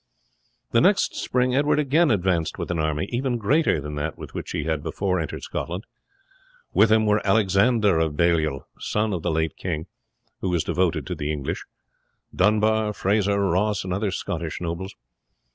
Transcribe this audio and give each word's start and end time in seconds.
The 0.71 0.81
next 0.81 1.13
spring 1.13 1.53
Edward 1.53 1.77
again 1.77 2.09
advanced 2.09 2.57
with 2.57 2.71
an 2.71 2.79
army 2.79 3.07
even 3.11 3.37
greater 3.37 3.79
than 3.79 3.93
that 3.97 4.17
with 4.17 4.33
which 4.33 4.49
he 4.49 4.63
had 4.63 4.81
before 4.81 5.19
entered 5.19 5.43
Scotland. 5.43 5.83
With 6.73 6.91
him 6.91 7.05
were 7.05 7.21
Alexander 7.23 7.99
of 7.99 8.17
Baliol, 8.17 8.65
son 8.79 9.13
of 9.13 9.21
the 9.21 9.29
late 9.29 9.55
king, 9.57 9.85
who 10.39 10.49
was 10.49 10.63
devoted 10.63 11.05
to 11.05 11.13
the 11.13 11.31
English; 11.31 11.65
Dunbar, 12.35 12.93
Fraser, 12.93 13.39
Ross, 13.39 13.83
and 13.83 13.93
other 13.93 14.09
Scottish 14.09 14.59
nobles. 14.59 14.95